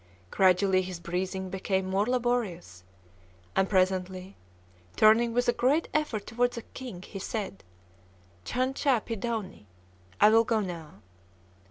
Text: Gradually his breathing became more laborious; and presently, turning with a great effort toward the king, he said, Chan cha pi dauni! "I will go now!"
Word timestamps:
Gradually 0.31 0.81
his 0.81 0.99
breathing 0.99 1.51
became 1.51 1.87
more 1.87 2.07
laborious; 2.07 2.83
and 3.55 3.69
presently, 3.69 4.35
turning 4.95 5.31
with 5.31 5.47
a 5.47 5.53
great 5.53 5.89
effort 5.93 6.25
toward 6.25 6.53
the 6.53 6.63
king, 6.63 7.03
he 7.03 7.19
said, 7.19 7.63
Chan 8.43 8.73
cha 8.73 8.99
pi 8.99 9.13
dauni! 9.13 9.67
"I 10.19 10.31
will 10.31 10.43
go 10.43 10.59
now!" 10.59 11.03